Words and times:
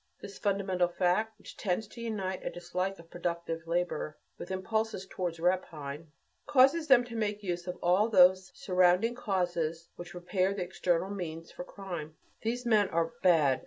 This 0.19 0.39
fundamental 0.39 0.87
fact, 0.87 1.37
which 1.37 1.55
tends 1.55 1.87
to 1.89 2.01
unite 2.01 2.43
a 2.43 2.49
dislike 2.49 2.97
of 2.97 3.11
productive 3.11 3.67
labor 3.67 4.17
with 4.39 4.49
impulses 4.49 5.05
towards 5.05 5.39
rapine, 5.39 6.07
causes 6.47 6.87
them 6.87 7.03
to 7.03 7.15
make 7.15 7.43
use 7.43 7.67
of 7.67 7.77
all 7.83 8.09
those 8.09 8.51
surrounding 8.55 9.13
causes 9.13 9.89
which 9.97 10.09
prepare 10.13 10.55
the 10.55 10.63
external 10.63 11.11
means 11.11 11.51
for 11.51 11.63
crime. 11.63 12.17
These 12.41 12.65
men 12.65 12.89
are 12.89 13.13
"bad." 13.21 13.59